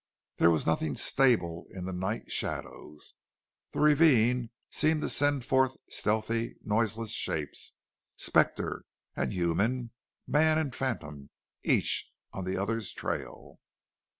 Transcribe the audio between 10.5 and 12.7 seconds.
and phantom, each on the